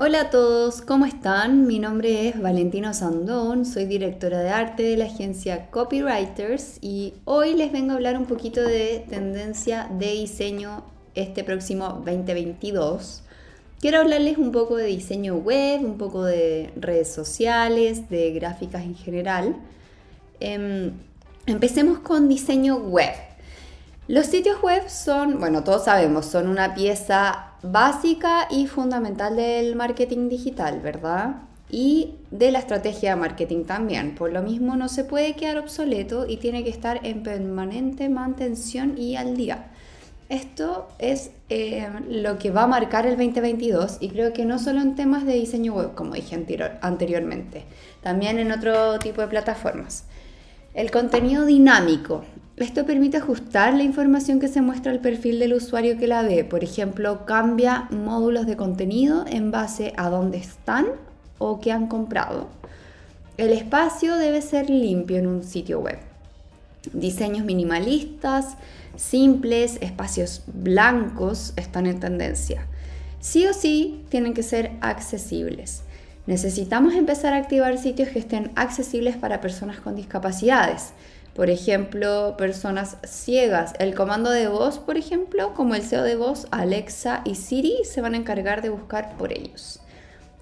Hola 0.00 0.20
a 0.20 0.30
todos, 0.30 0.80
¿cómo 0.80 1.06
están? 1.06 1.66
Mi 1.66 1.80
nombre 1.80 2.28
es 2.28 2.40
Valentino 2.40 2.94
Sandón, 2.94 3.66
soy 3.66 3.84
directora 3.84 4.38
de 4.38 4.50
arte 4.50 4.84
de 4.84 4.96
la 4.96 5.06
agencia 5.06 5.72
Copywriters 5.72 6.78
y 6.80 7.14
hoy 7.24 7.54
les 7.54 7.72
vengo 7.72 7.90
a 7.90 7.94
hablar 7.96 8.16
un 8.16 8.26
poquito 8.26 8.62
de 8.62 9.04
tendencia 9.10 9.88
de 9.90 10.12
diseño 10.12 10.84
este 11.16 11.42
próximo 11.42 12.00
2022. 12.06 13.24
Quiero 13.80 13.98
hablarles 13.98 14.38
un 14.38 14.52
poco 14.52 14.76
de 14.76 14.84
diseño 14.84 15.34
web, 15.34 15.84
un 15.84 15.98
poco 15.98 16.22
de 16.22 16.72
redes 16.76 17.12
sociales, 17.12 18.08
de 18.08 18.30
gráficas 18.34 18.84
en 18.84 18.94
general. 18.94 19.56
Em, 20.38 20.92
empecemos 21.46 21.98
con 21.98 22.28
diseño 22.28 22.76
web. 22.76 23.14
Los 24.06 24.26
sitios 24.26 24.62
web 24.62 24.88
son, 24.88 25.40
bueno, 25.40 25.64
todos 25.64 25.86
sabemos, 25.86 26.26
son 26.26 26.46
una 26.46 26.76
pieza 26.76 27.47
básica 27.62 28.46
y 28.50 28.66
fundamental 28.66 29.36
del 29.36 29.76
marketing 29.76 30.28
digital, 30.28 30.80
¿verdad? 30.80 31.42
Y 31.70 32.14
de 32.30 32.50
la 32.50 32.60
estrategia 32.60 33.10
de 33.10 33.20
marketing 33.20 33.64
también. 33.64 34.14
Por 34.14 34.32
lo 34.32 34.42
mismo 34.42 34.76
no 34.76 34.88
se 34.88 35.04
puede 35.04 35.34
quedar 35.34 35.58
obsoleto 35.58 36.26
y 36.26 36.38
tiene 36.38 36.64
que 36.64 36.70
estar 36.70 37.00
en 37.04 37.22
permanente 37.22 38.08
mantención 38.08 38.96
y 38.96 39.16
al 39.16 39.36
día. 39.36 39.70
Esto 40.28 40.88
es 40.98 41.30
eh, 41.48 41.88
lo 42.06 42.38
que 42.38 42.50
va 42.50 42.64
a 42.64 42.66
marcar 42.66 43.06
el 43.06 43.16
2022 43.16 43.96
y 44.00 44.10
creo 44.10 44.34
que 44.34 44.44
no 44.44 44.58
solo 44.58 44.82
en 44.82 44.94
temas 44.94 45.24
de 45.24 45.32
diseño 45.32 45.72
web, 45.72 45.94
como 45.94 46.14
dije 46.14 46.34
anteriormente, 46.82 47.64
también 48.02 48.38
en 48.38 48.52
otro 48.52 48.98
tipo 48.98 49.22
de 49.22 49.28
plataformas. 49.28 50.04
El 50.74 50.90
contenido 50.90 51.46
dinámico. 51.46 52.24
Esto 52.60 52.84
permite 52.84 53.18
ajustar 53.18 53.74
la 53.74 53.84
información 53.84 54.40
que 54.40 54.48
se 54.48 54.60
muestra 54.60 54.90
al 54.90 54.98
perfil 54.98 55.38
del 55.38 55.54
usuario 55.54 55.96
que 55.96 56.08
la 56.08 56.22
ve. 56.22 56.42
Por 56.42 56.64
ejemplo, 56.64 57.24
cambia 57.24 57.86
módulos 57.92 58.46
de 58.46 58.56
contenido 58.56 59.24
en 59.28 59.52
base 59.52 59.92
a 59.96 60.10
dónde 60.10 60.38
están 60.38 60.86
o 61.38 61.60
qué 61.60 61.70
han 61.70 61.86
comprado. 61.86 62.48
El 63.36 63.52
espacio 63.52 64.16
debe 64.16 64.42
ser 64.42 64.70
limpio 64.70 65.18
en 65.18 65.28
un 65.28 65.44
sitio 65.44 65.78
web. 65.78 65.98
Diseños 66.92 67.44
minimalistas, 67.44 68.56
simples, 68.96 69.78
espacios 69.80 70.42
blancos 70.48 71.52
están 71.54 71.86
en 71.86 72.00
tendencia. 72.00 72.66
Sí 73.20 73.46
o 73.46 73.54
sí 73.54 74.02
tienen 74.08 74.34
que 74.34 74.42
ser 74.42 74.72
accesibles. 74.80 75.82
Necesitamos 76.26 76.94
empezar 76.94 77.34
a 77.34 77.36
activar 77.36 77.78
sitios 77.78 78.08
que 78.08 78.18
estén 78.18 78.50
accesibles 78.56 79.16
para 79.16 79.40
personas 79.40 79.78
con 79.78 79.94
discapacidades 79.94 80.92
por 81.38 81.50
ejemplo, 81.50 82.34
personas 82.36 82.96
ciegas. 83.06 83.74
El 83.78 83.94
comando 83.94 84.28
de 84.28 84.48
voz, 84.48 84.80
por 84.80 84.96
ejemplo, 84.96 85.54
como 85.54 85.76
el 85.76 85.82
SEO 85.82 86.02
de 86.02 86.16
voz, 86.16 86.48
Alexa 86.50 87.22
y 87.24 87.36
Siri 87.36 87.76
se 87.84 88.00
van 88.00 88.14
a 88.14 88.16
encargar 88.16 88.60
de 88.60 88.70
buscar 88.70 89.16
por 89.16 89.32
ellos. 89.32 89.80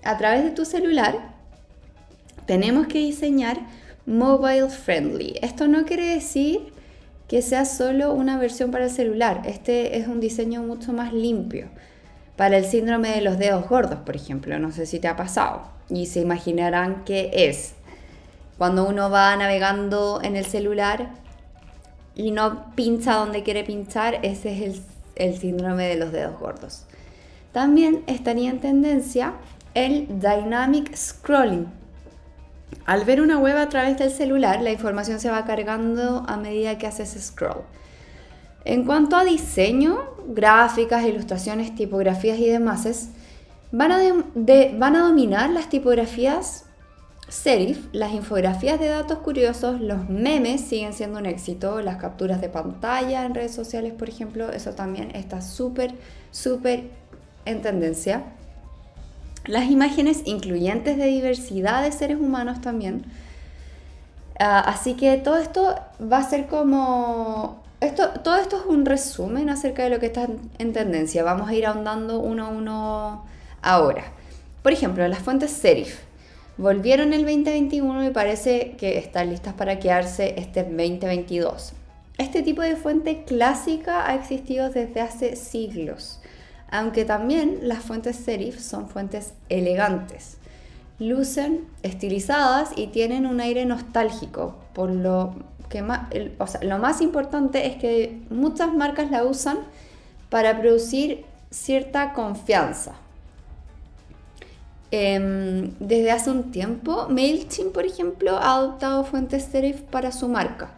A 0.04 0.16
través 0.16 0.42
de 0.42 0.52
tu 0.52 0.64
celular, 0.64 1.34
tenemos 2.46 2.86
que 2.86 2.96
diseñar 2.96 3.58
mobile 4.06 4.70
friendly. 4.70 5.34
Esto 5.42 5.68
no 5.68 5.84
quiere 5.84 6.06
decir 6.06 6.72
que 7.28 7.42
sea 7.42 7.66
solo 7.66 8.14
una 8.14 8.38
versión 8.38 8.70
para 8.70 8.86
el 8.86 8.90
celular. 8.90 9.42
Este 9.44 9.98
es 9.98 10.08
un 10.08 10.18
diseño 10.18 10.62
mucho 10.62 10.94
más 10.94 11.12
limpio. 11.12 11.68
Para 12.36 12.56
el 12.56 12.64
síndrome 12.64 13.10
de 13.10 13.20
los 13.20 13.36
dedos 13.36 13.68
gordos, 13.68 13.98
por 13.98 14.16
ejemplo, 14.16 14.58
no 14.58 14.72
sé 14.72 14.86
si 14.86 14.98
te 14.98 15.08
ha 15.08 15.16
pasado. 15.16 15.60
Y 15.90 16.06
se 16.06 16.20
imaginarán 16.20 17.04
qué 17.04 17.30
es. 17.34 17.74
Cuando 18.58 18.88
uno 18.88 19.10
va 19.10 19.36
navegando 19.36 20.20
en 20.22 20.36
el 20.36 20.46
celular 20.46 21.10
y 22.14 22.30
no 22.30 22.74
pincha 22.74 23.14
donde 23.14 23.42
quiere 23.42 23.64
pinchar, 23.64 24.18
ese 24.22 24.66
es 24.66 24.80
el, 25.16 25.38
síndrome 25.38 25.86
de 25.86 25.96
los 25.96 26.12
dedos 26.12 26.38
gordos. 26.38 26.84
También 27.52 28.02
estaría 28.06 28.50
en 28.50 28.60
tendencia 28.60 29.34
el 29.74 30.06
dynamic 30.20 30.94
scrolling. 30.96 31.66
Al 32.86 33.04
ver 33.04 33.20
una 33.20 33.38
web 33.38 33.56
a 33.56 33.68
través 33.68 33.98
del 33.98 34.10
celular, 34.10 34.62
la 34.62 34.72
información 34.72 35.20
se 35.20 35.30
va 35.30 35.44
cargando 35.44 36.24
a 36.26 36.36
medida 36.36 36.78
que 36.78 36.86
haces 36.86 37.16
scroll. 37.22 37.62
En 38.64 38.84
cuanto 38.84 39.16
a 39.16 39.24
diseño, 39.24 39.98
gráficas, 40.28 41.04
ilustraciones, 41.04 41.74
tipografías 41.74 42.38
y 42.38 42.48
demás, 42.48 43.10
van 43.70 43.92
a, 43.92 43.98
van 44.74 44.96
a 44.96 45.00
dominar 45.00 45.50
las 45.50 45.68
tipografías 45.68 46.65
serif, 47.28 47.88
las 47.92 48.12
infografías 48.12 48.78
de 48.78 48.88
datos 48.88 49.18
curiosos, 49.18 49.80
los 49.80 50.08
memes 50.08 50.60
siguen 50.60 50.92
siendo 50.92 51.18
un 51.18 51.26
éxito, 51.26 51.80
las 51.80 51.96
capturas 51.96 52.40
de 52.40 52.48
pantalla 52.48 53.24
en 53.24 53.34
redes 53.34 53.54
sociales, 53.54 53.92
por 53.92 54.08
ejemplo, 54.08 54.50
eso 54.50 54.72
también 54.72 55.14
está 55.14 55.42
súper, 55.42 55.94
súper 56.30 56.84
en 57.44 57.62
tendencia. 57.62 58.24
Las 59.44 59.70
imágenes 59.70 60.22
incluyentes 60.24 60.96
de 60.96 61.06
diversidad 61.06 61.82
de 61.82 61.92
seres 61.92 62.18
humanos 62.18 62.60
también. 62.60 63.04
Ah, 64.38 64.60
así 64.60 64.94
que 64.94 65.16
todo 65.16 65.36
esto 65.38 65.74
va 66.00 66.18
a 66.18 66.28
ser 66.28 66.46
como... 66.46 67.64
Esto, 67.80 68.08
todo 68.24 68.36
esto 68.36 68.56
es 68.56 68.66
un 68.66 68.86
resumen 68.86 69.50
acerca 69.50 69.84
de 69.84 69.90
lo 69.90 70.00
que 70.00 70.06
está 70.06 70.28
en 70.58 70.72
tendencia. 70.72 71.22
Vamos 71.22 71.48
a 71.48 71.54
ir 71.54 71.66
ahondando 71.66 72.20
uno 72.20 72.46
a 72.46 72.48
uno 72.48 73.24
ahora. 73.62 74.04
Por 74.62 74.72
ejemplo, 74.72 75.06
las 75.06 75.20
fuentes 75.20 75.50
serif 75.52 76.05
Volvieron 76.58 77.12
el 77.12 77.26
2021 77.26 78.06
y 78.06 78.10
parece 78.10 78.76
que 78.78 78.96
están 78.96 79.28
listas 79.28 79.52
para 79.52 79.78
quedarse 79.78 80.34
este 80.38 80.62
2022. 80.62 81.74
Este 82.16 82.42
tipo 82.42 82.62
de 82.62 82.76
fuente 82.76 83.24
clásica 83.24 84.08
ha 84.08 84.14
existido 84.14 84.70
desde 84.70 85.02
hace 85.02 85.36
siglos, 85.36 86.18
aunque 86.70 87.04
también 87.04 87.58
las 87.60 87.80
fuentes 87.80 88.16
serif 88.16 88.58
son 88.58 88.88
fuentes 88.88 89.34
elegantes. 89.50 90.38
Lucen 90.98 91.66
estilizadas 91.82 92.70
y 92.74 92.86
tienen 92.86 93.26
un 93.26 93.40
aire 93.40 93.66
nostálgico, 93.66 94.56
por 94.72 94.90
lo 94.90 95.34
que 95.68 95.82
más, 95.82 96.08
lo 96.62 96.78
más 96.78 97.02
importante 97.02 97.66
es 97.66 97.76
que 97.76 98.22
muchas 98.30 98.72
marcas 98.72 99.10
la 99.10 99.24
usan 99.24 99.58
para 100.30 100.58
producir 100.58 101.26
cierta 101.50 102.14
confianza. 102.14 102.94
Em, 104.90 105.72
desde 105.80 106.10
hace 106.12 106.30
un 106.30 106.52
tiempo, 106.52 107.08
MailChimp, 107.08 107.72
por 107.72 107.84
ejemplo, 107.84 108.36
ha 108.36 108.54
adoptado 108.54 109.04
fuentes 109.04 109.44
serif 109.44 109.80
para 109.82 110.12
su 110.12 110.28
marca. 110.28 110.70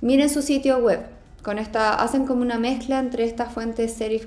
Miren 0.00 0.28
su 0.28 0.42
sitio 0.42 0.78
web. 0.78 1.00
Con 1.42 1.58
esta, 1.58 1.94
hacen 1.94 2.26
como 2.26 2.42
una 2.42 2.58
mezcla 2.58 2.98
entre 2.98 3.24
esta 3.24 3.46
fuente 3.46 3.88
serif 3.88 4.26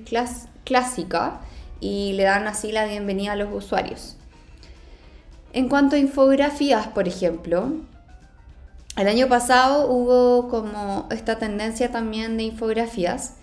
clásica 0.64 1.42
y 1.80 2.14
le 2.14 2.24
dan 2.24 2.48
así 2.48 2.72
la 2.72 2.86
bienvenida 2.86 3.34
a 3.34 3.36
los 3.36 3.54
usuarios. 3.54 4.18
En 5.53 5.70
cuanto 5.70 5.96
a 5.96 6.00
infografías, 6.00 6.88
por 6.88 7.08
ejemplo, 7.08 7.74
el 8.98 9.08
año 9.08 9.28
pasado 9.28 9.88
hubo 9.92 10.48
como 10.50 11.08
esta 11.12 11.38
tendencia 11.38 11.92
también 11.92 12.38
de 12.38 12.44
infografías 12.44 13.36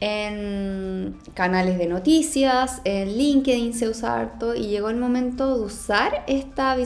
en 0.00 0.89
canales 1.34 1.78
de 1.78 1.86
noticias, 1.86 2.80
en 2.84 3.16
LinkedIn 3.16 3.74
se 3.74 3.88
usa 3.88 4.18
harto 4.18 4.54
y 4.54 4.68
llegó 4.68 4.90
el 4.90 4.96
momento 4.96 5.56
de 5.56 5.64
usar 5.64 6.24
esta 6.26 6.76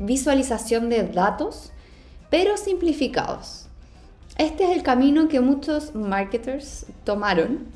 visualización 0.00 0.88
de 0.88 1.04
datos, 1.04 1.72
pero 2.30 2.56
simplificados. 2.56 3.66
Este 4.38 4.64
es 4.64 4.70
el 4.70 4.82
camino 4.82 5.28
que 5.28 5.40
muchos 5.40 5.94
marketers 5.94 6.86
tomaron 7.04 7.66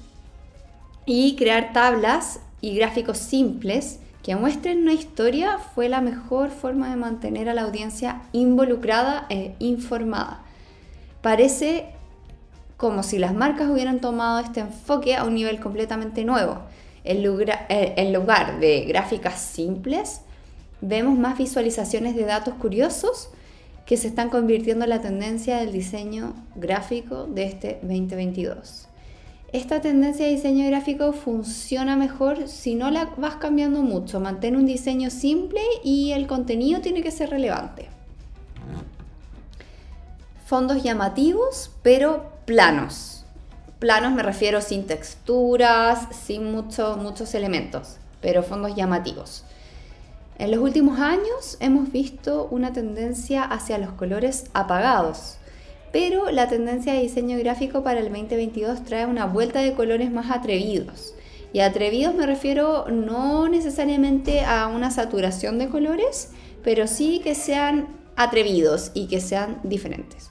y 1.05 1.37
crear 1.37 1.73
tablas 1.73 2.41
y 2.61 2.77
gráficos 2.77 3.19
simples 3.19 4.01
que 4.23 4.35
muestren 4.35 4.83
una 4.83 4.93
historia 4.93 5.59
fue 5.59 5.89
la 5.89 6.01
mejor 6.01 6.51
forma 6.51 6.91
de 6.91 6.97
mantener 6.97 7.49
a 7.49 7.55
la 7.55 7.63
audiencia 7.63 8.23
involucrada 8.33 9.27
e 9.29 9.55
informada. 9.61 10.43
Parece 11.23 11.96
como 12.77 13.03
si 13.03 13.19
las 13.19 13.35
marcas 13.35 13.71
hubieran 13.71 14.01
tomado 14.01 14.39
este 14.39 14.61
enfoque 14.61 15.17
a 15.17 15.25
un 15.25 15.35
nivel 15.35 15.61
completamente 15.61 16.25
nuevo. 16.25 16.59
En 17.05 17.23
lugar, 17.23 17.67
eh, 17.69 17.95
en 17.97 18.13
lugar 18.13 18.61
de 18.61 18.85
gráficas 18.85 19.41
simples, 19.41 20.21
vemos 20.81 21.19
más 21.19 21.39
visualizaciones 21.39 22.17
de 22.17 22.25
datos 22.25 22.55
curiosos 22.55 23.31
que 23.87 23.97
se 23.97 24.09
están 24.09 24.31
convirtiendo 24.31 24.85
en 24.85 24.91
la 24.91 25.01
tendencia 25.01 25.59
del 25.59 25.73
diseño 25.73 26.35
gráfico 26.57 27.27
de 27.27 27.45
este 27.45 27.79
2022. 27.83 28.89
Esta 29.53 29.81
tendencia 29.81 30.27
de 30.27 30.33
diseño 30.33 30.67
gráfico 30.67 31.13
funciona 31.13 31.97
mejor 31.97 32.49
si 32.49 32.75
no 32.75 32.91
la 32.91 33.15
vas 33.17 33.37
cambiando 33.37 33.83
mucho. 33.83 34.19
Mantén 34.19 34.57
un 34.57 34.67
diseño 34.67 35.09
simple 35.09 35.61
y 35.85 36.11
el 36.13 36.27
contenido 36.27 36.81
tiene 36.81 37.03
que 37.03 37.13
ser 37.13 37.31
relevante 37.31 37.89
fondos 40.47 40.83
llamativos, 40.85 41.73
pero 41.83 42.36
planos. 42.47 43.25
Planos 43.81 44.13
me 44.13 44.23
refiero 44.23 44.61
sin 44.61 44.87
texturas, 44.87 46.07
sin 46.13 46.53
muchos 46.53 47.35
elementos, 47.35 47.97
pero 48.21 48.45
fondos 48.45 48.77
llamativos. 48.77 49.45
En 50.39 50.53
los 50.53 50.61
últimos 50.61 51.01
años 51.01 51.57
hemos 51.59 51.91
visto 51.91 52.47
una 52.51 52.73
tendencia 52.73 53.43
hacia 53.43 53.79
los 53.79 53.91
colores 53.93 54.45
apagados, 54.55 55.39
pero 55.93 56.31
la 56.31 56.49
tendencia 56.49 56.93
de 56.93 57.01
diseño 57.01 57.37
gráfico 57.39 57.83
para 57.83 57.99
el 57.99 58.11
2022 58.11 58.85
trae 58.85 59.07
una 59.07 59.27
vuelta 59.27 59.61
de 59.61 59.75
colores 59.75 60.13
más 60.13 60.31
atrevidos. 60.31 61.15
Y 61.53 61.61
atrevidos 61.61 62.15
me 62.15 62.27
refiero 62.27 62.87
no 62.89 63.49
necesariamente 63.49 64.45
a 64.45 64.69
una 64.69 64.93
saturación 64.93 65.59
de 65.59 65.69
colores, 65.69 66.31
pero 66.63 66.87
sí 66.87 67.21
que 67.25 67.35
sean 67.35 67.89
atrevidos 68.15 68.93
y 68.95 69.09
que 69.09 69.21
sean 69.21 69.59
diferentes. 69.65 70.31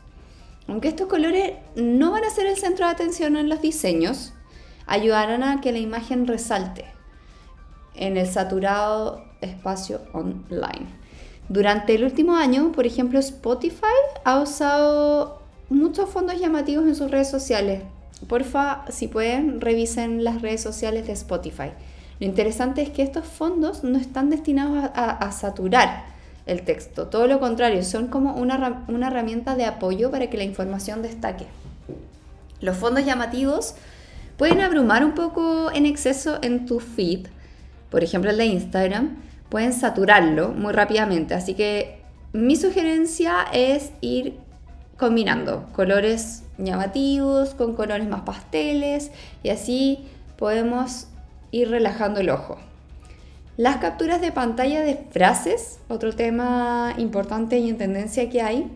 Aunque 0.68 0.88
estos 0.88 1.08
colores 1.08 1.54
no 1.76 2.12
van 2.12 2.24
a 2.24 2.30
ser 2.30 2.48
el 2.48 2.58
centro 2.58 2.86
de 2.86 2.92
atención 2.92 3.38
en 3.38 3.50
los 3.50 3.62
diseños, 3.62 4.34
ayudarán 4.88 5.44
a 5.44 5.62
que 5.62 5.72
la 5.72 5.80
imagen 5.80 6.28
resalte 6.28 6.86
en 7.96 8.18
el 8.18 8.28
saturado 8.28 9.24
espacio 9.42 10.02
online. 10.14 10.88
Durante 11.48 11.96
el 11.96 12.04
último 12.04 12.36
año, 12.36 12.72
por 12.72 12.88
ejemplo, 12.88 13.20
Spotify 13.20 13.86
ha 14.24 14.40
usado 14.40 15.42
muchos 15.70 16.10
fondos 16.10 16.40
llamativos 16.40 16.86
en 16.86 16.96
sus 16.96 17.12
redes 17.12 17.30
sociales. 17.30 17.84
Porfa, 18.28 18.86
si 18.90 19.08
pueden, 19.08 19.62
revisen 19.62 20.24
las 20.24 20.42
redes 20.42 20.62
sociales 20.62 21.06
de 21.06 21.14
Spotify. 21.14 21.72
Lo 22.20 22.26
interesante 22.26 22.82
es 22.82 22.90
que 22.90 23.04
estos 23.04 23.26
fondos 23.26 23.84
no 23.84 23.98
están 23.98 24.30
destinados 24.30 24.90
a, 24.94 25.32
saturar 25.32 26.15
el 26.46 26.62
texto, 26.64 27.08
todo 27.08 27.28
lo 27.28 27.40
contrario, 27.40 27.84
son 27.84 28.08
como 28.08 28.36
una, 28.36 28.86
una 28.88 29.08
herramienta 29.08 29.56
de 29.56 29.66
apoyo 29.66 30.12
para 30.12 30.30
que 30.30 30.38
la 30.38 30.44
información 30.44 31.02
destaque. 31.02 31.48
Los 32.62 32.78
fondos 32.78 33.06
llamativos 33.06 33.76
pueden 34.38 34.62
abrumar 34.62 35.04
un 35.04 35.14
poco 35.14 35.72
en 35.72 35.86
exceso 35.86 36.40
en 36.42 36.66
tu 36.66 36.80
feed, 36.80 37.28
por 37.90 38.04
ejemplo 38.04 38.32
el 38.32 38.38
de 38.38 38.46
Instagram, 38.46 39.18
pueden 39.50 39.74
saturarlo 39.74 40.50
muy 40.50 40.74
rápidamente. 40.74 41.34
Así 41.34 41.54
que 41.54 42.02
mi 42.34 42.56
sugerencia 42.56 43.46
es 43.54 43.92
ir 44.02 44.38
combinando 44.98 45.66
colores 45.74 46.44
llamativos 46.58 47.54
con 47.54 47.76
colores 47.76 48.08
más 48.08 48.22
pasteles 48.22 49.12
y 49.44 49.50
así 49.50 50.08
podemos 50.38 51.08
ir 51.52 51.70
relajando 51.70 52.20
el 52.20 52.30
ojo. 52.30 52.58
Las 53.58 53.78
capturas 53.78 54.20
de 54.20 54.34
pantalla 54.34 54.82
de 54.82 54.96
frases, 55.12 55.80
otro 55.88 56.14
tema 56.14 56.94
importante 56.98 57.58
y 57.58 57.70
en 57.70 57.78
tendencia 57.78 58.30
que 58.30 58.42
hay 58.42 58.70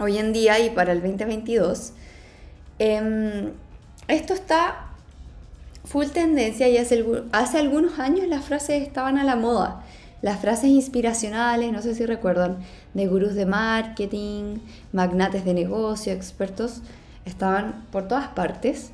hoy 0.00 0.18
en 0.18 0.32
día 0.32 0.58
y 0.58 0.70
para 0.70 0.90
el 0.90 1.00
2022. 1.00 1.92
Em, 2.80 3.52
esto 4.08 4.34
está 4.34 4.88
full 5.84 6.06
tendencia 6.06 6.68
y 6.68 6.78
hace, 6.78 7.04
algunos 7.58 8.00
años 8.00 8.26
las 8.26 8.44
frases 8.44 8.82
estaban 8.82 9.18
a 9.18 9.24
la 9.24 9.36
moda. 9.36 9.84
Las 10.20 10.40
frases 10.40 10.70
inspiracionales, 10.70 11.70
no 11.70 11.80
sé 11.80 11.94
si 11.94 12.06
recuerdan, 12.06 12.58
de 12.94 13.06
gurús 13.06 13.34
de 13.34 13.46
marketing, 13.46 14.58
magnates 14.92 15.44
de 15.44 15.54
negocio, 15.54 16.12
expertos, 16.12 16.80
estaban 17.24 17.84
por 17.92 18.08
todas 18.08 18.28
partes. 18.28 18.90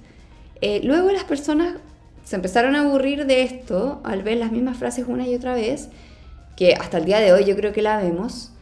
Eh, 0.61 0.81
luego 0.85 1.11
las 1.13 1.25
personas 1.25 1.77
se 2.31 2.37
empezaron 2.37 2.77
a 2.77 2.83
aburrir 2.83 3.27
de 3.27 3.43
esto 3.43 4.01
al 4.05 4.23
ver 4.23 4.37
las 4.37 4.53
mismas 4.53 4.77
frases 4.77 5.07
una 5.09 5.27
y 5.27 5.35
otra 5.35 5.53
vez, 5.53 5.89
que 6.57 6.75
hasta 6.75 6.99
el 6.99 7.05
día 7.05 7.19
de 7.19 7.33
hoy 7.33 7.45
yo 7.45 7.57
creo 7.57 7.73
que 7.73 7.83
la 7.83 7.97
vemos. 7.97 8.53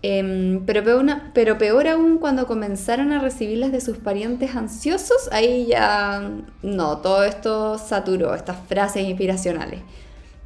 Em, 0.00 0.64
pero, 0.64 0.84
peor 0.84 1.04
pero 1.34 1.58
peor 1.58 1.88
aún 1.88 2.18
cuando 2.18 2.46
comenzaron 2.46 3.10
a 3.10 3.18
recibirlas 3.18 3.72
de 3.72 3.80
sus 3.80 3.96
parientes 3.96 4.54
ansiosos, 4.54 5.28
ahí 5.32 5.66
ya 5.66 6.30
no, 6.62 6.98
todo 6.98 7.24
esto 7.24 7.78
saturó, 7.78 8.32
estas 8.32 8.58
frases 8.68 9.02
inspiracionales. 9.02 9.80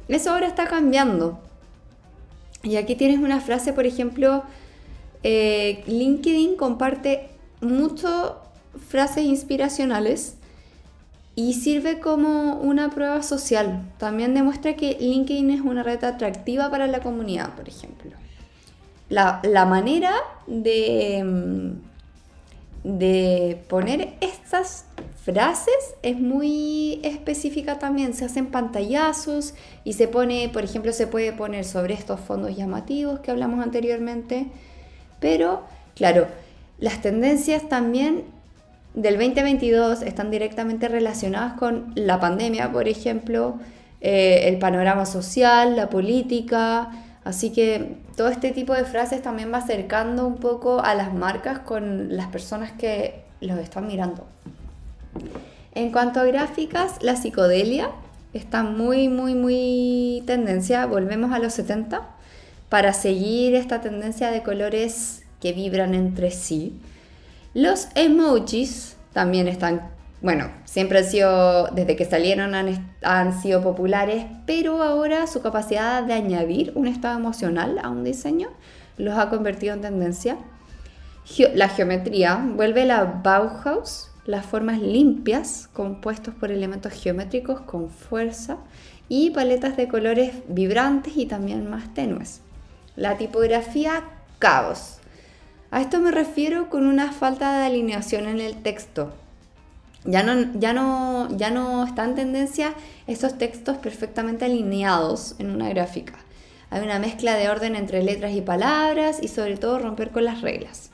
Eso 0.07 0.31
ahora 0.31 0.47
está 0.47 0.65
cambiando. 0.65 1.39
Y 2.63 2.77
aquí 2.77 2.95
tienes 2.95 3.19
una 3.19 3.41
frase, 3.41 3.73
por 3.73 3.85
ejemplo, 3.85 4.43
eh, 5.21 5.83
LinkedIn 5.85 6.55
comparte 6.55 7.29
mucho 7.61 8.37
frases 8.89 9.23
inspiracionales 9.25 10.37
y 11.35 11.53
sirve 11.53 11.99
como 11.99 12.55
una 12.55 12.89
prueba 12.89 13.23
social. 13.23 13.81
También 13.97 14.33
demuestra 14.33 14.75
que 14.75 14.97
LinkedIn 14.99 15.51
es 15.51 15.61
una 15.61 15.83
red 15.83 16.03
atractiva 16.03 16.69
para 16.69 16.87
la 16.87 16.99
comunidad, 16.99 17.55
por 17.55 17.67
ejemplo 17.69 18.11
la, 19.11 19.65
manera 19.65 20.13
de, 20.47 21.23
mm, 21.23 22.97
de 22.97 23.61
poner 23.67 24.13
estas 24.21 24.85
frases 25.23 25.95
es 26.01 26.19
muy 26.19 26.99
específica 27.03 27.77
también. 27.77 28.13
Se 28.13 28.25
hacen 28.25 28.47
pantallazos 28.47 29.53
y 29.83 29.93
se 29.93 30.07
pone, 30.07 30.49
por 30.49 30.63
ejemplo, 30.63 30.93
se 30.93 31.07
puede 31.07 31.33
poner 31.33 31.65
sobre 31.65 31.93
estos 31.93 32.19
fondos 32.21 32.55
llamativos 32.55 33.19
que 33.19 33.31
hablamos 33.31 33.61
anteriormente. 33.61 34.47
Pero, 35.19 35.63
claro, 35.95 36.27
las 36.79 37.01
tendencias 37.01 37.67
también 37.67 38.23
del 38.93 39.17
2022 39.17 40.01
están 40.01 40.31
directamente 40.31 40.87
relacionadas 40.87 41.53
con 41.53 41.91
la 41.95 42.19
pandemia, 42.19 42.71
por 42.71 42.87
ejemplo, 42.87 43.59
eh, 44.01 44.47
el 44.47 44.57
panorama 44.59 45.05
social, 45.05 45.75
la 45.75 45.89
política, 45.89 46.89
Así 47.23 47.51
que 47.51 47.97
todo 48.17 48.29
este 48.29 48.51
tipo 48.51 48.73
de 48.73 48.83
frases 48.83 49.21
también 49.21 49.53
va 49.53 49.59
acercando 49.59 50.25
un 50.25 50.37
poco 50.37 50.81
a 50.81 50.95
las 50.95 51.13
marcas 51.13 51.59
con 51.59 52.15
las 52.15 52.27
personas 52.27 52.71
que 52.71 53.23
los 53.41 53.59
están 53.59 53.87
mirando. 53.87 54.25
En 55.75 55.91
cuanto 55.91 56.19
a 56.19 56.25
gráficas, 56.25 56.95
la 57.01 57.15
psicodelia 57.15 57.91
está 58.33 58.63
muy, 58.63 59.07
muy, 59.07 59.35
muy 59.35 60.23
tendencia. 60.25 60.85
Volvemos 60.87 61.31
a 61.31 61.39
los 61.39 61.53
70 61.53 62.01
para 62.69 62.93
seguir 62.93 63.53
esta 63.53 63.81
tendencia 63.81 64.31
de 64.31 64.41
colores 64.41 65.23
que 65.39 65.53
vibran 65.53 65.93
entre 65.93 66.31
sí. 66.31 66.73
Los 67.53 67.87
emojis 67.95 68.95
también 69.13 69.47
están 69.47 69.91
bueno, 70.21 70.51
siempre 70.65 70.99
han 70.99 71.05
sido, 71.05 71.67
desde 71.69 71.95
que 71.95 72.05
salieron 72.05 72.53
han, 72.53 73.41
sido 73.41 73.63
populares, 73.63 74.25
pero 74.45 74.83
ahora 74.83 75.25
su 75.25 75.41
capacidad 75.41 76.03
de 76.03 76.13
añadir 76.13 76.71
un 76.75 76.85
estado 76.85 77.17
emocional 77.17 77.79
a 77.81 77.89
un 77.89 78.03
diseño 78.03 78.49
los 78.97 79.17
ha 79.17 79.29
convertido 79.29 79.73
en 79.73 79.81
tendencia. 79.81 80.37
la 81.55 81.69
geometría 81.69 82.35
vuelve 82.55 82.85
la 82.85 83.03
Bauhaus, 83.03 84.11
las 84.25 84.45
formas 84.45 84.79
limpias, 84.79 85.67
compuestos 85.73 86.35
por 86.35 86.51
elementos 86.51 86.93
geométricos 86.93 87.61
con 87.61 87.89
fuerza 87.89 88.57
y 89.09 89.31
paletas 89.31 89.75
de 89.75 89.87
colores 89.87 90.35
vibrantes 90.47 91.17
y 91.17 91.25
también 91.25 91.67
más 91.67 91.91
tenues. 91.95 92.41
La 92.95 93.17
tipografía 93.17 94.03
caos. 94.37 95.00
A 95.71 95.81
esto 95.81 95.99
me 95.99 96.11
refiero 96.11 96.69
con 96.69 96.85
una 96.85 97.11
falta 97.11 97.57
de 97.57 97.65
alineación 97.65 98.27
en 98.27 98.39
el 98.39 98.61
texto 98.61 99.11
ya 100.03 100.23
no, 100.23 100.59
ya, 100.59 100.73
no, 100.73 101.29
ya 101.37 101.51
no 101.51 101.85
está 101.85 102.05
en 102.05 102.15
tendencia 102.15 102.73
esos 103.05 103.37
textos 103.37 103.77
perfectamente 103.77 104.45
alineados 104.45 105.35
en 105.37 105.51
una 105.51 105.69
gráfica. 105.69 106.13
Hay 106.69 106.81
una 106.81 106.99
mezcla 106.99 107.35
de 107.35 107.49
orden 107.49 107.75
entre 107.75 108.01
letras 108.01 108.33
y 108.33 108.41
palabras 108.41 109.19
y 109.21 109.27
sobre 109.27 109.57
todo 109.57 109.77
romper 109.77 110.11
con 110.11 110.25
las 110.25 110.41
reglas. 110.41 110.89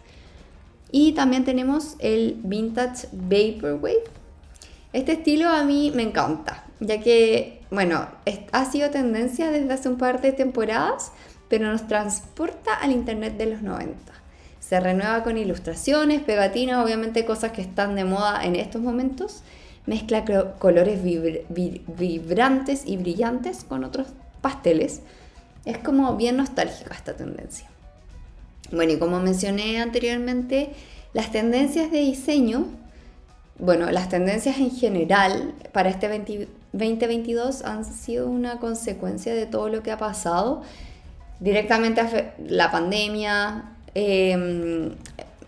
Y 0.92 1.14
también 1.14 1.46
tenemos 1.46 1.96
el 2.00 2.38
Vintage 2.44 3.08
Vaporwave. 3.12 4.04
Este 4.94 5.14
estilo 5.14 5.50
a 5.50 5.64
mí 5.64 5.92
me 5.94 6.04
encanta, 6.04 6.66
ya 6.80 7.00
que, 7.00 7.62
bueno, 7.70 8.08
ha 8.52 8.66
sido 8.66 8.90
tendencia 8.90 9.52
desde 9.52 9.74
hace 9.74 9.90
un 9.90 9.98
par 9.98 10.22
de 10.22 10.32
temporadas, 10.32 11.12
pero 11.50 11.70
nos 11.72 11.88
transporta 11.88 12.74
al 12.74 12.92
Internet 12.92 13.38
de 13.38 13.46
los 13.48 13.62
90. 13.62 14.17
Se 14.68 14.82
renueva 14.82 15.24
con 15.24 15.38
ilustraciones, 15.38 16.22
pegatinas, 16.22 16.84
obviamente 16.84 17.24
cosas 17.24 17.54
que 17.54 17.62
están 17.62 17.96
de 17.96 18.04
moda 18.04 18.44
en 18.44 18.58
estos 18.58 18.82
momentos. 18.82 19.42
Mezcla 19.86 20.26
colores 20.60 21.02
vibrantes 21.02 22.84
y 22.86 22.98
brillantes 22.98 23.64
con 23.64 23.86
otros 23.86 24.08
pasteles. 24.42 25.00
Es 25.64 25.78
como 25.78 26.18
bien 26.18 26.36
nostálgica 26.36 26.94
esta 26.94 27.16
tendencia. 27.16 27.70
Bueno, 28.70 28.92
y 28.92 28.98
como 28.98 29.22
mencioné 29.22 29.82
anteriormente, 29.82 30.72
las 31.14 31.32
tendencias 31.32 31.90
de 31.90 32.00
diseño, 32.00 32.66
bueno, 33.60 33.90
las 33.90 34.10
tendencias 34.10 34.58
en 34.58 34.72
general 34.72 35.54
para 35.72 35.88
este 35.88 36.10
2022 36.10 37.62
han 37.64 37.86
sido 37.86 38.28
una 38.28 38.60
consecuencia 38.60 39.34
de 39.34 39.46
todo 39.46 39.70
lo 39.70 39.82
que 39.82 39.92
ha 39.92 39.98
pasado 39.98 40.64
directamente 41.40 42.34
la 42.50 42.70
pandemia, 42.70 43.77
Em, 44.00 44.92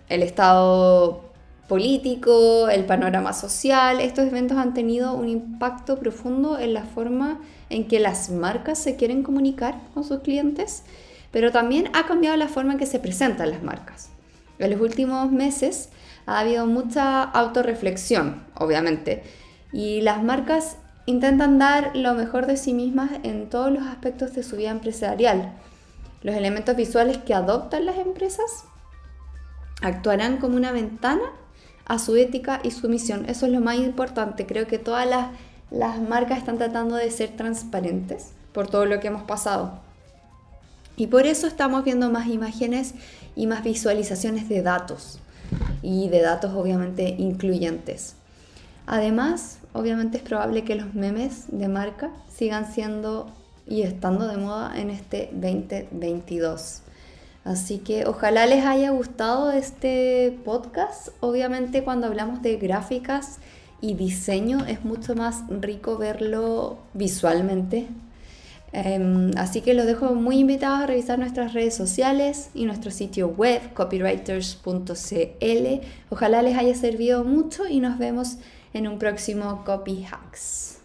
el 0.10 0.24
estado 0.24 1.22
político, 1.68 2.68
el 2.68 2.84
panorama 2.84 3.32
social. 3.32 4.00
Estos 4.00 4.26
eventos 4.26 4.58
han 4.58 4.74
tenido 4.74 5.14
un 5.14 5.30
impacto 5.30 6.00
profundo 6.00 6.58
en 6.58 6.74
la 6.74 6.82
forma 6.82 7.40
en 7.70 7.88
que 7.88 8.00
las 8.00 8.32
marcas 8.32 8.80
se 8.80 8.96
quieren 8.96 9.22
comunicar 9.22 9.76
con 9.94 10.04
sus 10.04 10.22
clientes, 10.22 10.82
pero 11.30 11.52
también 11.52 11.92
ha 11.94 12.08
cambiado 12.08 12.38
la 12.38 12.48
forma 12.48 12.72
en 12.72 12.80
que 12.80 12.88
se 12.88 12.98
presentan 12.98 13.52
las 13.52 13.62
marcas. 13.62 14.10
En 14.58 14.72
los 14.72 14.82
últimos 14.82 15.32
meses 15.32 15.90
ha 16.26 16.40
habido 16.40 16.66
mucha 16.66 17.22
autorreflexión, 17.22 18.42
obviamente, 18.56 19.22
y 19.72 20.02
las 20.02 20.24
marcas 20.24 20.78
intentan 21.06 21.60
dar 21.60 21.96
lo 21.96 22.16
mejor 22.16 22.48
de 22.48 22.58
sí 22.58 22.74
mismas 22.74 23.12
en 23.22 23.48
todos 23.48 23.72
los 23.72 23.84
aspectos 23.84 24.34
de 24.34 24.42
su 24.42 24.56
vida 24.56 24.72
empresarial 24.72 25.54
los 26.22 26.36
elementos 26.36 26.76
visuales 26.76 27.18
que 27.18 27.34
adoptan 27.34 27.86
las 27.86 27.98
empresas 27.98 28.66
actuarán 29.82 30.38
como 30.38 30.58
una 30.58 30.72
ventana 30.72 31.32
a 31.86 32.00
su 32.00 32.16
ética 32.16 32.60
y 32.64 32.72
su 32.72 32.90
misión. 32.90 33.26
Eso 33.28 33.46
es 33.46 33.52
lo 33.52 33.62
más 33.62 33.78
importante. 33.78 34.46
Creo 34.46 34.68
que 34.68 34.78
todas 34.78 35.08
las 35.72 36.02
marcas 36.02 36.38
están 36.38 36.58
tratando 36.58 36.96
de 36.96 37.10
ser 37.12 37.36
transparentes 37.36 38.32
por 38.54 38.68
todo 38.68 38.86
lo 38.86 39.00
que 39.00 39.08
hemos 39.08 39.24
pasado. 39.24 39.80
Y 40.98 41.08
por 41.08 41.26
eso 41.26 41.48
estamos 41.48 41.84
viendo 41.86 42.10
más 42.10 42.28
imágenes 42.28 42.94
y 43.36 43.48
más 43.48 43.64
visualizaciones 43.64 44.50
de 44.50 44.62
datos 44.62 45.20
y 45.82 46.10
de 46.10 46.22
datos 46.22 46.54
obviamente 46.54 47.16
incluyentes. 47.18 48.16
Además, 48.86 49.60
obviamente 49.72 50.18
es 50.18 50.24
probable 50.24 50.66
que 50.66 50.76
los 50.76 50.94
memes 50.94 51.46
de 51.48 51.70
marca 51.70 52.12
sigan 52.36 52.72
siendo 52.72 53.32
y 53.70 53.84
estando 53.84 54.28
de 54.28 54.38
moda 54.38 54.74
en 54.76 54.90
este 54.90 55.30
2022. 55.32 56.82
Así 57.46 57.78
que 57.78 58.06
ojalá 58.06 58.46
les 58.46 58.66
haya 58.66 58.90
gustado 58.90 59.52
este 59.52 60.38
podcast. 60.44 61.10
Obviamente 61.22 61.84
cuando 61.84 62.08
hablamos 62.08 62.42
de 62.42 62.58
gráficas 62.58 63.38
y 63.80 63.94
diseño 63.94 64.66
es 64.66 64.84
mucho 64.84 65.16
más 65.16 65.44
rico 65.50 65.98
verlo 65.98 66.80
visualmente. 66.94 67.88
Em, 68.72 69.32
así 69.38 69.62
que 69.62 69.74
los 69.74 69.86
dejo 69.86 70.14
muy 70.14 70.40
invitados 70.40 70.82
a 70.82 70.86
revisar 70.86 71.18
nuestras 71.18 71.54
redes 71.54 71.76
sociales 71.76 72.50
y 72.54 72.66
nuestro 72.66 72.92
sitio 72.92 73.30
web 73.30 73.74
copywriters.cl. 73.74 75.88
Ojalá 76.10 76.42
les 76.42 76.58
haya 76.58 76.76
servido 76.76 77.24
mucho 77.24 77.68
y 77.68 77.80
nos 77.80 77.98
vemos 77.98 78.38
en 78.74 78.88
un 78.88 79.00
próximo 79.00 79.64
Copy 79.66 80.06
Hacks. 80.06 80.79